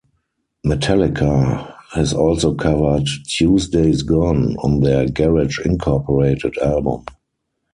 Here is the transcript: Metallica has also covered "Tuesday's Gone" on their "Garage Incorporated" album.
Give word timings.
Metallica 0.65 1.75
has 1.91 2.11
also 2.11 2.55
covered 2.55 3.05
"Tuesday's 3.27 4.01
Gone" 4.01 4.57
on 4.63 4.79
their 4.79 5.05
"Garage 5.07 5.59
Incorporated" 5.59 6.57
album. 6.57 7.05